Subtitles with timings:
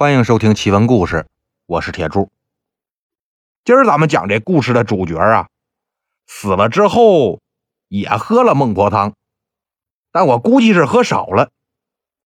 [0.00, 1.26] 欢迎收听奇闻故事，
[1.66, 2.30] 我是铁柱。
[3.66, 5.50] 今儿咱们讲这故事的主角啊，
[6.26, 7.42] 死了之后
[7.86, 9.12] 也喝了孟婆汤，
[10.10, 11.50] 但我估计是喝少了，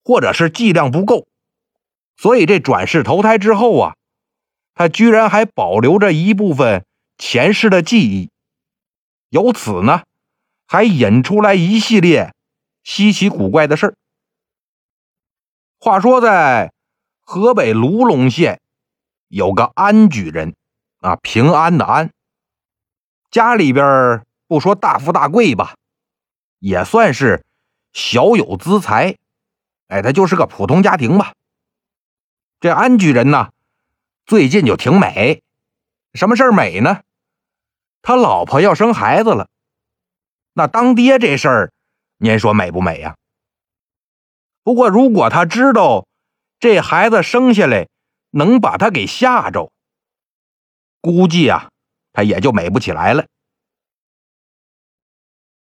[0.04, 1.26] 或者是剂量不够，
[2.16, 3.96] 所以这转世投胎之后啊，
[4.75, 6.86] 他居然还保留着一部分
[7.18, 8.30] 前世的记忆，
[9.30, 10.04] 由此呢，
[10.68, 12.32] 还引出来一系列
[12.84, 13.95] 稀奇古怪的事儿。
[15.80, 16.72] 话说在。
[17.27, 18.61] 河北卢龙县
[19.28, 20.55] 有个安举人，
[21.01, 22.12] 啊，平安的安，
[23.30, 25.74] 家里边不说大富大贵吧，
[26.59, 27.45] 也算是
[27.95, 29.16] 小有资财，
[29.88, 31.33] 哎，他就是个普通家庭吧。
[32.60, 33.50] 这安举人呢，
[34.27, 35.42] 最近就挺美，
[36.12, 37.00] 什么事儿美呢？
[38.02, 39.48] 他老婆要生孩子了，
[40.52, 41.72] 那当爹这事儿，
[42.19, 43.16] 您说美不美呀？
[44.62, 46.06] 不过如果他知道。
[46.58, 47.88] 这孩子生下来
[48.30, 49.70] 能把他给吓着，
[51.00, 51.69] 估计啊，
[52.12, 53.27] 他也就美不起来了。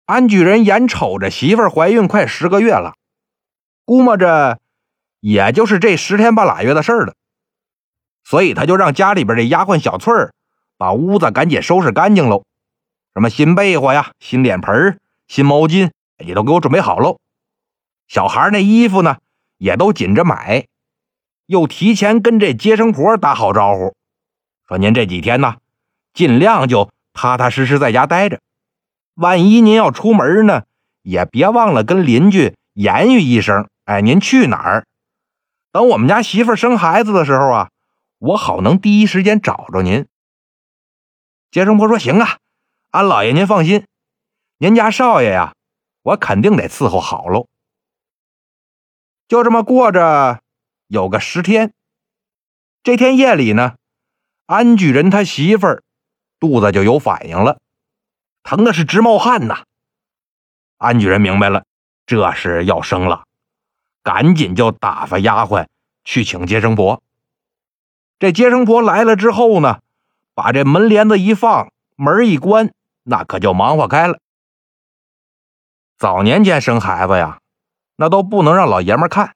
[0.06, 2.94] 安举人眼瞅着媳妇儿怀孕快十个月了，
[3.84, 4.60] 估摸着
[5.20, 7.14] 也就是这十天半拉月的事儿了，
[8.22, 10.34] 所以他就让家里边的丫鬟小翠儿
[10.76, 12.44] 把屋子赶紧收拾干净喽，
[13.14, 17.18] 什么新被窝呀、新脸盆、新毛巾也都给我准备好喽，
[18.06, 19.16] 小孩那衣服呢
[19.56, 20.66] 也都紧着买。
[21.46, 23.94] 又提前跟这接生婆打好招呼，
[24.66, 25.56] 说：“您这几天呢，
[26.12, 28.40] 尽量就踏踏实实在家待着。
[29.14, 30.64] 万一您要出门呢，
[31.02, 33.68] 也别忘了跟邻居言语一声。
[33.84, 34.86] 哎，您去哪儿？
[35.70, 37.70] 等我们家媳妇生孩子的时候啊，
[38.18, 40.06] 我好能第一时间找着您。”
[41.52, 42.38] 接生婆说：“行啊，
[42.90, 43.84] 安老爷您放心，
[44.58, 45.54] 您家少爷呀，
[46.02, 47.48] 我肯定得伺候好喽。”
[49.28, 50.40] 就这么过着。
[50.86, 51.72] 有个十天，
[52.82, 53.76] 这天夜里呢，
[54.46, 55.82] 安举人他媳妇儿
[56.38, 57.58] 肚子就有反应了，
[58.42, 59.64] 疼的是直冒汗呐。
[60.76, 61.64] 安举人明白了，
[62.04, 63.24] 这是要生了，
[64.02, 65.66] 赶紧就打发丫鬟
[66.04, 67.02] 去请接生婆。
[68.18, 69.80] 这接生婆来了之后呢，
[70.34, 72.72] 把这门帘子一放，门一关，
[73.04, 74.18] 那可就忙活开了。
[75.96, 77.40] 早年间生孩子呀，
[77.96, 79.33] 那都不能让老爷们看。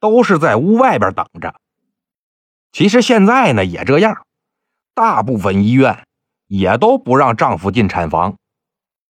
[0.00, 1.54] 都是在屋外边等着。
[2.72, 4.26] 其实现在呢也这样，
[4.94, 6.06] 大部分医院
[6.46, 8.36] 也都不让丈夫进产房，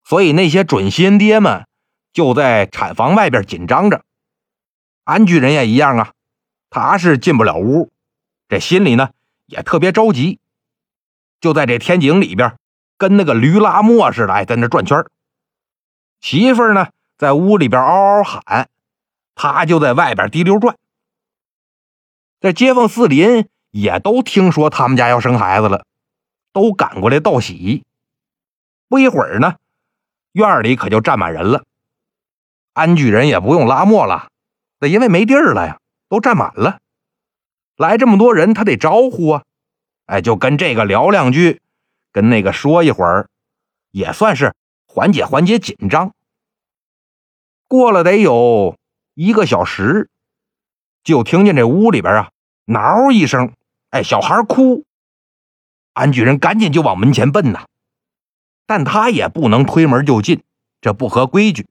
[0.05, 1.67] 所以那些准新爹们
[2.13, 4.03] 就在产房外边紧张着。
[5.05, 6.13] 安居人也一样啊，
[6.71, 7.91] 他是进不了屋，
[8.49, 9.11] 这心里呢
[9.47, 10.39] 也特别着急，
[11.41, 12.57] 就在这天井里边
[12.97, 15.05] 跟那个驴拉磨似的，哎，在那转圈
[16.21, 18.69] 媳妇呢在屋里边嗷嗷喊。
[19.37, 20.77] 他就在外边滴溜转，
[22.41, 25.85] 这街坊四邻也都听说他们家要生孩子了，
[26.53, 27.85] 都赶过来道喜。
[28.89, 29.57] 不一会儿呢，
[30.33, 31.65] 院里可就站满人了。
[32.73, 34.29] 安居人也不用拉磨了，
[34.81, 36.79] 那因为没地儿了呀，都站满了。
[37.77, 39.45] 来这么多人，他得招呼啊，
[40.07, 41.61] 哎，就跟这个聊两句，
[42.11, 43.29] 跟那个说一会儿，
[43.91, 44.55] 也算是
[44.87, 46.15] 缓解缓解紧张。
[47.69, 48.79] 过了得有。
[49.17, 50.11] 一个小时，
[51.03, 52.31] 就听见这屋里边啊，
[52.67, 53.55] 挠一声，
[53.89, 54.85] 哎，小孩哭。
[55.95, 57.65] 安举人赶紧就往门前奔呐，
[58.67, 60.43] 但他也不能推门就进，
[60.83, 61.67] 这不合规矩。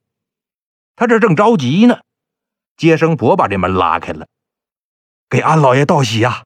[0.96, 2.00] 他这正着急呢，
[2.78, 4.26] 接生婆把这门拉开了，
[5.30, 6.46] 给安老爷道喜呀，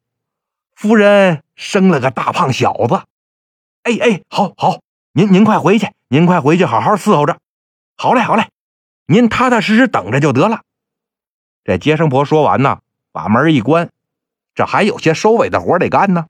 [0.75, 3.03] 夫人生了个大胖小子。
[3.83, 4.81] 哎哎，好好，
[5.13, 7.39] 您您快回去，您快回去，好好伺候着。
[7.95, 8.49] 好嘞好嘞，
[9.05, 10.63] 您踏踏实实等着就得了。
[11.63, 12.81] 这接生婆说完呢，
[13.11, 13.89] 把门一关，
[14.55, 16.27] 这还有些收尾的活得干呢。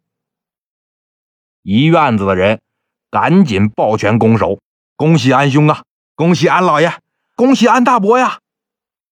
[1.61, 2.61] 一院子的人
[3.09, 4.61] 赶紧抱拳拱手，
[4.95, 5.83] 恭喜安兄啊，
[6.15, 6.99] 恭喜安老爷，
[7.35, 8.39] 恭喜安大伯呀！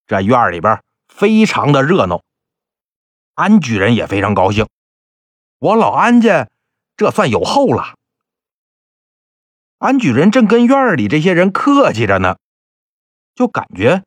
[0.08, 2.22] 这院里边非常的热闹，
[3.36, 4.68] 安举人也非常高兴，
[5.60, 6.48] 我老安家
[6.96, 7.96] 这算有后了。
[9.80, 12.38] 安举人正跟院里这些人客气着呢，
[13.36, 14.04] 就感觉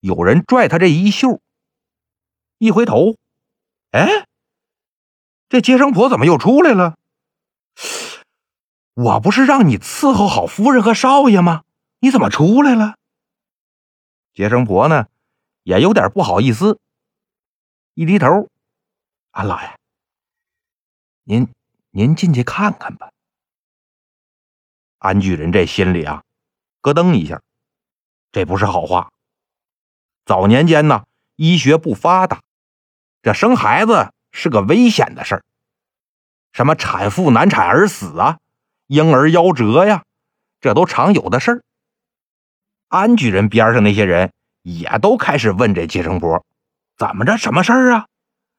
[0.00, 1.40] 有人拽他这衣袖。
[2.64, 3.18] 一回头，
[3.90, 4.24] 哎，
[5.50, 6.96] 这接生婆怎么又出来了？
[8.94, 11.64] 我不是让你伺候好夫人和少爷吗？
[11.98, 12.94] 你怎么出来了？
[14.32, 15.08] 接生婆呢，
[15.64, 16.80] 也有点不好意思，
[17.92, 18.48] 一低头，
[19.32, 19.78] 安老爷，
[21.24, 21.46] 您
[21.90, 23.10] 您进去看看吧。
[25.00, 26.24] 安巨人这心里啊，
[26.80, 27.42] 咯噔一下，
[28.32, 29.12] 这不是好话。
[30.24, 31.04] 早年间呢。
[31.36, 32.43] 医学不发达，
[33.24, 35.44] 这生孩子是个危险的事儿，
[36.52, 38.36] 什么产妇难产而死啊，
[38.86, 40.04] 婴儿夭折呀，
[40.60, 41.62] 这都常有的事儿。
[42.88, 44.30] 安居人边上那些人
[44.60, 46.44] 也都开始问这接生婆
[46.98, 47.38] ：“怎么着？
[47.38, 48.08] 什么事儿啊？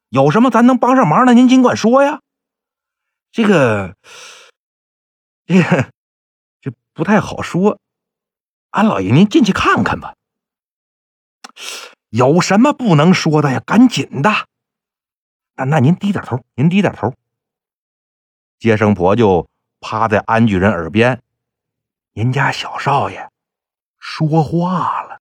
[0.10, 2.22] 有什么咱能帮上忙的，您尽管说呀。”
[3.32, 3.96] 这个，
[5.46, 5.92] 这个，
[6.60, 7.78] 这不太好说。
[8.72, 10.16] 安老爷，您进去看看吧。
[12.10, 13.62] 有什么不能说的呀？
[13.64, 14.48] 赶紧的。
[15.56, 17.14] 那那您低点头，您低点头。
[18.60, 19.48] 接生婆就
[19.80, 21.22] 趴在安举人耳边
[22.14, 23.30] ：“您家小少爷
[23.98, 25.20] 说话了。”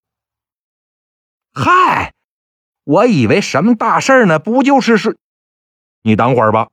[1.54, 2.12] 嗨，
[2.82, 4.38] 我以为什么大事呢？
[4.38, 5.16] 不就是是？
[6.02, 6.70] 你等会儿吧，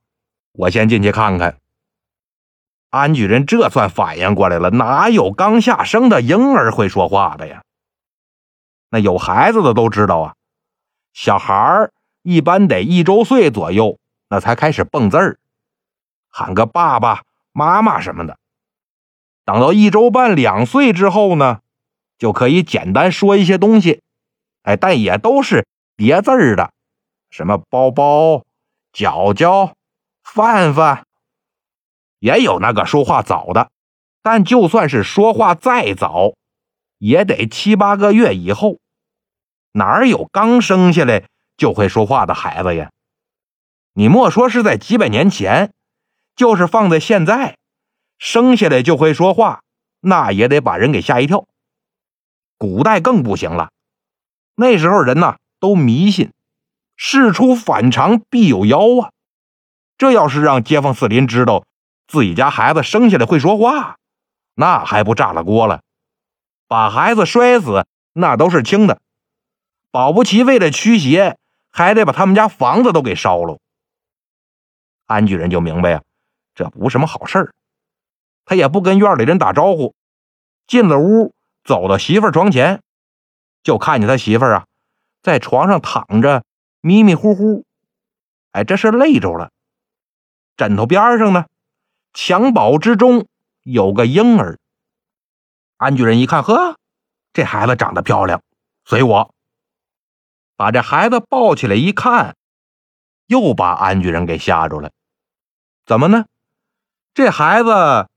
[0.53, 1.59] 我先进去看看。
[2.89, 7.63] 安举人这算反应过来了，哪有刚下生的婴儿会说话的呀？
[8.89, 10.35] 那有孩子的都知道啊，
[11.13, 15.39] 小孩儿一般得一周岁左右，那才开始蹦字儿，
[16.29, 18.37] 喊个爸爸妈妈什么的。
[19.43, 21.61] 等到一周半两岁之后呢，
[22.17, 24.01] 就可以简单说一些东西，
[24.63, 26.71] 哎，但也都是叠字儿的，
[27.29, 28.45] 什么包包、
[28.93, 29.75] 脚脚、
[30.23, 31.05] 饭饭。
[32.19, 33.71] 也有那个说话早的，
[34.21, 36.33] 但就算是说话再早，
[36.99, 38.77] 也得七八个月以后。
[39.73, 41.23] 哪有刚生下来
[41.61, 42.89] 就会说话的孩子呀？
[43.93, 45.71] 你莫说是在几百年前，
[46.35, 47.55] 就是放在现在，
[48.17, 49.61] 生下来就会说话，
[49.99, 51.45] 那也得把人给吓一跳。
[52.57, 53.69] 古代更不行了，
[54.55, 56.31] 那时候人呐都迷信，
[56.95, 59.11] 事出反常必有妖啊。
[59.99, 61.63] 这要是让街坊四邻知道。
[62.07, 63.97] 自己家孩子生下来会说话，
[64.55, 65.83] 那还不炸了锅了？
[66.67, 68.99] 把孩子摔死那都是轻的，
[69.91, 71.37] 保不齐为了驱邪，
[71.71, 73.59] 还得把他们家房子都给烧了。
[75.05, 76.03] 安居人就明白呀，
[76.53, 77.53] 这不是什么好事儿。
[78.45, 79.95] 他也不跟院里人打招呼，
[80.67, 81.33] 进了屋，
[81.63, 82.81] 走到媳妇床前，
[83.63, 84.65] 就看见他媳妇啊，
[85.21, 86.43] 在床上躺着，
[86.81, 87.65] 迷迷糊糊。
[88.51, 89.51] 哎，这是累着了。
[90.57, 91.45] 枕头边上呢。
[92.13, 93.25] 襁褓之中
[93.63, 94.59] 有个婴儿，
[95.77, 96.75] 安居人一看，呵，
[97.31, 98.43] 这孩子长得漂亮，
[98.83, 99.33] 随我
[100.61, 102.35] 把这孩子抱起来一看，
[103.25, 104.91] 又把安居人给吓着了。
[105.87, 106.25] 怎么呢？
[107.15, 108.07] 这孩子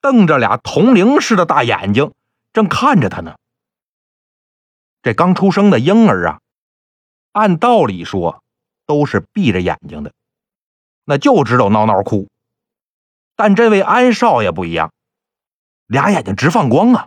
[0.00, 2.12] 瞪着俩铜铃似的大眼睛，
[2.52, 3.36] 正看着他呢。
[5.00, 6.40] 这刚出生的婴儿啊，
[7.30, 8.42] 按道理说
[8.84, 10.12] 都是闭着眼睛的，
[11.04, 12.28] 那就知道闹闹哭。
[13.36, 14.92] 但这位安少爷不一样，
[15.86, 17.06] 俩眼睛直放光啊，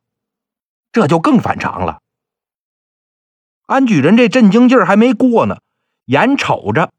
[0.94, 2.00] 这就更反常了。
[3.66, 5.60] 安举人这震惊劲儿还没过呢，
[6.06, 6.92] 眼瞅着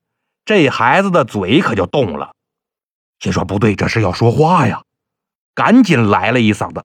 [0.45, 2.35] 这孩子的嘴可就动了，
[3.19, 4.83] 心说不对，这是要说话呀，
[5.55, 6.85] 赶紧来了一嗓子：“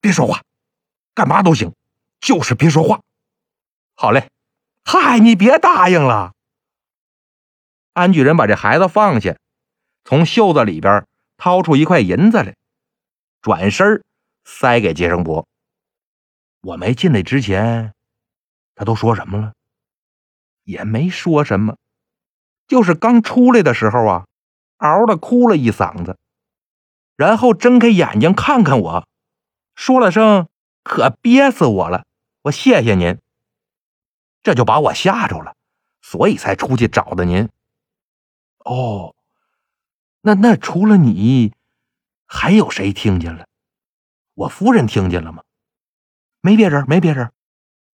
[0.00, 0.42] 别说话，
[1.14, 1.72] 干嘛都行，
[2.20, 3.00] 就是别说话。”
[3.94, 4.28] 好嘞，
[4.84, 6.32] 嗨，你别答应了。
[7.92, 9.36] 安举人把这孩子放下，
[10.04, 11.06] 从袖子里边。
[11.42, 12.54] 掏出一块银子来，
[13.40, 14.04] 转身
[14.44, 15.48] 塞给接生婆。
[16.60, 17.94] 我没进来之前，
[18.80, 19.52] 他都说什么了？
[20.64, 21.76] 也没说什么，
[22.66, 24.26] 就是刚出来的时候啊，
[24.78, 26.16] 嗷的哭了一嗓子，
[27.14, 29.06] 然后睁开眼睛看看我，
[29.74, 30.48] 说了声
[30.82, 32.06] “可憋死我了”，
[32.44, 33.18] 我谢谢您，
[34.42, 35.56] 这就把我吓着了，
[36.00, 37.50] 所以才出去找的您。
[38.60, 39.14] 哦。
[40.22, 41.52] 那那除了你，
[42.24, 43.46] 还有谁听见了？
[44.32, 45.42] 我夫人听见了吗？
[46.40, 47.30] 没别人，没别人。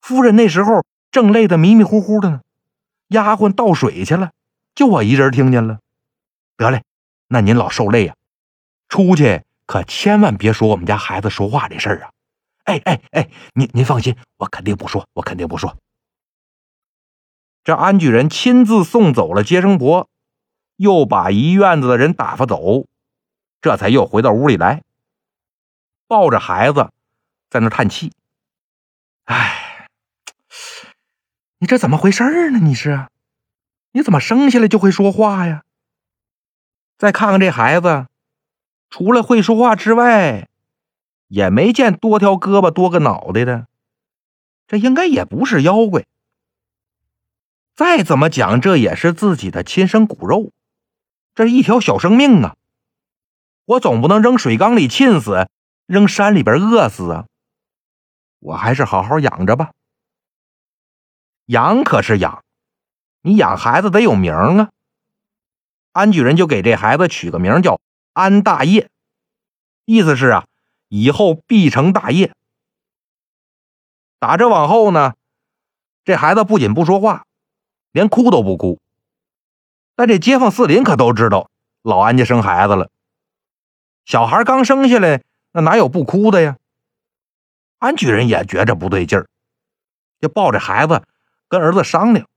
[0.01, 2.41] 夫人那时候正累得迷迷糊糊的呢，
[3.09, 4.33] 丫鬟倒水去了，
[4.75, 5.81] 就我一人听见了。
[6.57, 6.85] 得嘞，
[7.29, 8.15] 那您老受累呀，
[8.89, 12.11] 出去可千万别说我们家孩子说话这事儿啊！
[12.65, 15.77] 哎哎哎，您您放心，我肯定不说，我肯定不说。
[17.65, 20.09] 这安居人亲自送走了接生婆。
[20.77, 22.85] 又把一院子的人打发走，
[23.63, 24.83] 这才又回到屋里来，
[26.07, 26.91] 抱着孩子
[27.49, 28.13] 在那叹气
[29.25, 29.66] ：“哎，
[31.59, 32.59] 你这怎么回事呢？
[32.59, 33.09] 你是，
[33.93, 35.63] 你怎么生下来就会说话呀？
[36.99, 38.07] 再看看这孩子，
[38.91, 40.49] 除了会说话之外，
[41.29, 43.69] 也没见多条胳膊多个脑袋的，
[44.67, 46.05] 这应该也不是妖怪。
[47.75, 50.53] 再怎么讲，这也是自己的亲生骨肉。”
[51.35, 52.57] 这是一条小生命啊！
[53.67, 55.49] 我总不能扔水缸里浸死，
[55.87, 57.27] 扔山里边饿死啊！
[58.39, 59.73] 我还是好好养着吧。
[61.47, 62.45] 养可是养，
[63.23, 64.71] 你养孩子得有名啊。
[65.93, 67.81] 安举人就给这孩子取个名叫
[68.13, 68.91] 安大业，
[69.85, 70.47] 意思是啊，
[70.89, 72.35] 以后必成大业。
[74.19, 75.15] 打这往后呢，
[76.05, 77.27] 这孩子不仅不说话，
[77.93, 78.81] 连哭都不哭。
[79.95, 81.49] 但这街坊四邻可都知道
[81.83, 82.91] 老安家生孩子了。
[84.05, 85.23] 小孩刚生下来，
[85.53, 86.57] 那哪有不哭的呀？
[87.79, 89.29] 安举人也觉着不对劲儿，
[90.21, 91.07] 就抱着孩子
[91.49, 92.29] 跟儿子商量：“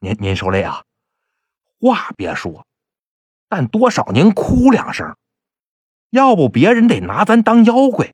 [0.00, 0.84] 您您说这啊，
[1.80, 2.66] 话别说，
[3.48, 5.16] 但多少您哭两声，
[6.10, 8.12] 要不别人得拿咱当妖怪。”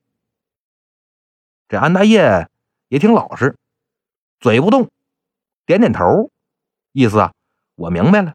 [1.67, 2.49] 这安大爷。
[2.91, 3.55] 也挺老实，
[4.39, 4.89] 嘴不动，
[5.67, 6.31] 点点头，
[6.91, 7.33] 意思啊，
[7.75, 8.33] 我明白了。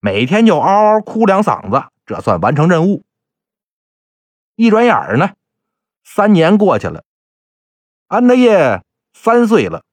[0.00, 3.04] 每天就嗷嗷哭两嗓子，这算完成任务。
[4.54, 5.34] 一转眼儿呢，
[6.04, 7.04] 三年过去了，
[8.06, 9.84] 安大爷三岁了。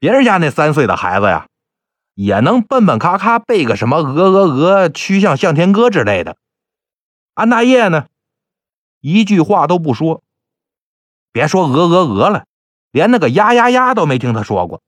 [0.00, 1.46] 别人家那三岁的孩子呀，
[2.14, 6.38] 也能笨笨咔咔背个什么鹅鹅鹅，曲项向天歌之类的。
[7.34, 8.06] 安大爷呢，
[9.00, 10.22] 一句话都不说。
[11.32, 12.46] 别说鹅鹅鹅了，
[12.90, 14.80] 连那个呀呀呀都没听他说过。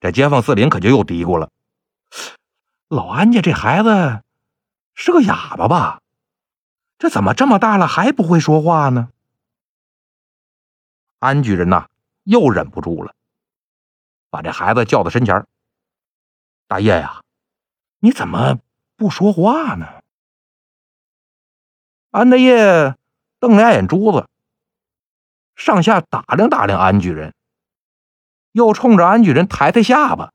[0.00, 1.50] 这街坊四邻可就又嘀咕了
[2.88, 4.22] ：“老安家这孩子
[4.94, 6.00] 是个哑巴吧？
[6.98, 9.10] 这怎么这么大了还不会说话呢？”
[11.20, 11.88] 安居人呐，
[12.24, 13.14] 又忍不住了，
[14.32, 15.46] 把这孩子叫到身前
[16.66, 17.20] ：“大爷呀，
[17.98, 18.60] 你怎么
[18.96, 20.00] 不说话呢？”
[22.12, 22.96] 安大爷
[23.38, 24.26] 瞪俩眼珠子。
[25.54, 27.34] 上下打量打量安举人，
[28.52, 30.32] 又冲着安举人抬抬下巴。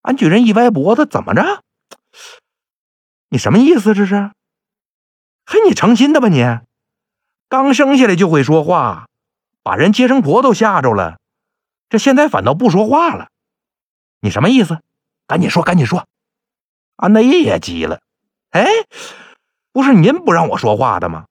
[0.00, 1.62] 安举人一歪脖子：“怎么着？
[3.28, 3.94] 你什么意思？
[3.94, 4.32] 这是？
[5.46, 6.26] 嘿，你成心的吧？
[6.26, 6.42] 你
[7.48, 9.08] 刚生下来就会说话，
[9.62, 11.20] 把人接生婆都吓着了，
[11.94, 13.28] 这现在反倒不说话了，
[14.20, 14.80] 你什么意思？
[15.28, 16.08] 赶紧说，赶紧说！”
[16.96, 18.00] 安大爷也急了
[18.50, 18.66] ：“哎，
[19.70, 21.26] 不是您不让我说话的吗？”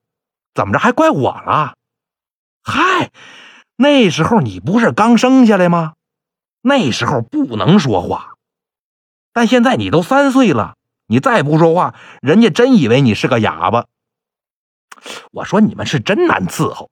[0.55, 1.75] 怎么着还怪我了？
[2.63, 3.11] 嗨，
[3.75, 5.95] 那时候你不是刚生下来吗？
[6.61, 8.35] 那时候不能说话，
[9.33, 10.77] 但现在你都三岁了，
[11.07, 13.87] 你再不说话，人家真以为你是个哑巴。
[15.33, 16.89] 我说你们是真难伺候。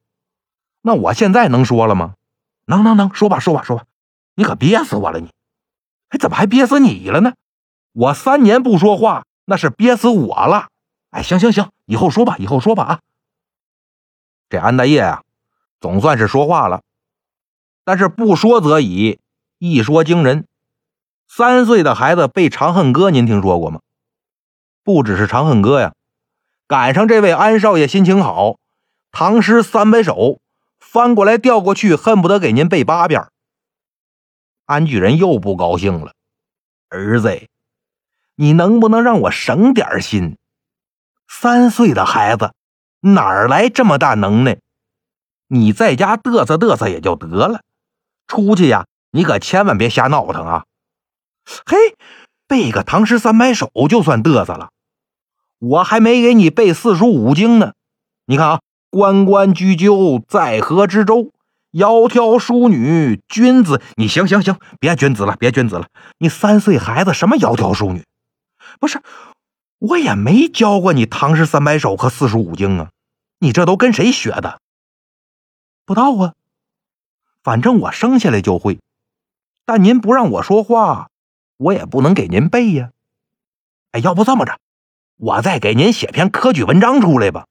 [0.82, 2.16] 那我现在能说了吗？
[2.72, 3.84] 能能能说吧说吧说吧，
[4.36, 5.30] 你可憋死我了你！
[6.08, 7.34] 哎，怎么还憋死你了呢？
[7.92, 10.70] 我三年不说话，那是憋死我了。
[11.10, 13.00] 哎，行行行，以后说吧，以后说吧啊。
[14.50, 15.24] 这安大爷啊，
[15.82, 16.82] 总算是说话了，
[17.84, 19.20] 但是不说则已，
[19.58, 20.48] 一说惊人。
[21.28, 23.82] 三岁的孩子背《长恨歌》，您听说过吗？
[24.84, 25.94] 不只是《长恨歌》呀，
[26.68, 28.58] 赶上这位安少爷心情好，
[29.12, 30.40] 唐诗三百首
[30.92, 33.30] 翻过来调过去，恨不得给您背八遍。
[34.66, 36.12] 安举人又不高兴了
[36.92, 37.48] ：“儿子，
[38.36, 40.38] 你能不能让我省点心？
[41.30, 42.54] 三岁的孩子。”
[43.04, 44.60] 哪儿来这么大能耐？
[45.48, 47.62] 你在家嘚瑟嘚瑟也就得了，
[48.28, 50.66] 出去呀，你可千万别瞎闹腾啊！
[51.66, 51.96] 嘿，
[52.48, 54.72] 背个唐诗三百首就算嘚瑟了，
[55.58, 57.74] 我还没给你背四书五经呢。
[58.26, 61.32] 你看啊，关关雎鸠，在河之洲，
[61.72, 63.82] 窈窕淑女，君子。
[63.96, 65.88] 你行行行，别君子了，别君子了。
[66.20, 68.04] 你三岁孩子什么窈窕淑女？
[68.80, 69.02] 不是。
[69.80, 72.92] 我也没教过你唐诗三百首和四书五经啊，
[73.40, 74.60] 你这都跟谁学的？
[75.86, 76.34] 不知道啊，
[77.42, 78.78] 反正我生下来就会，
[79.66, 81.10] 但您不让我说话，
[81.58, 82.92] 我也不能给您背呀。
[83.94, 84.60] 哎，要不这么着，
[85.18, 87.48] 我再给您写篇科举文章出来吧。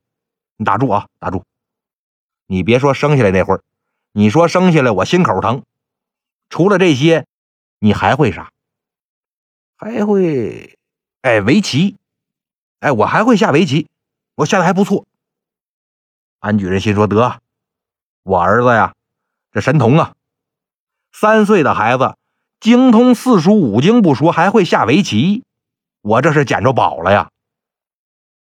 [0.61, 1.43] 你打住啊，打住！
[2.45, 3.63] 你别说生下来那会儿，
[4.13, 5.63] 你说生下来我心口疼。
[6.51, 7.25] 除了这些，
[7.79, 8.51] 你还会啥？
[9.79, 10.77] 还会
[11.23, 11.97] 哎，围棋。
[12.81, 13.89] 哎，我还会下围棋，
[14.35, 15.07] 我下的还不错。
[16.41, 17.41] 安举人心说：“得，
[18.23, 18.95] 我儿子呀，
[19.53, 20.15] 这神童啊，
[21.11, 22.19] 三岁的孩子
[22.61, 25.43] 精通四书五经不说，还会下围棋，
[26.03, 27.31] 我这是捡着宝了呀。”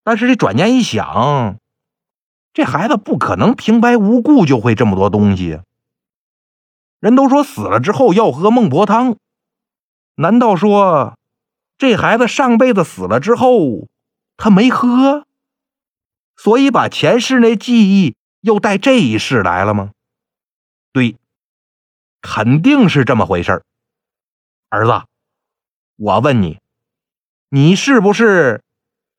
[0.03, 1.59] 但是这转念一想，
[2.59, 5.61] 这孩子不可能平白无故就会这么多东西。
[6.99, 9.17] 人都说死了之后要喝孟婆汤，
[10.17, 11.17] 难道说
[11.77, 13.87] 这孩子上辈子死了之后？
[14.37, 15.25] 他没喝，
[16.37, 19.93] 所以把前世那记忆又带这一世来了吗？
[20.93, 21.15] 对，
[22.21, 23.63] 肯定是这么回事
[24.71, 25.05] 儿子，
[25.95, 26.59] 我问你，
[27.51, 28.65] 你是不是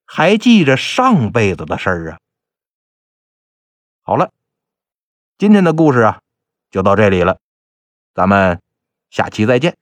[0.06, 2.20] 还记着上辈子的事儿啊？
[4.10, 4.32] 好了，
[5.38, 6.22] 今天的故事啊，
[6.72, 7.38] 就到这里了，
[8.16, 8.60] 咱们
[9.12, 9.78] 下期再见。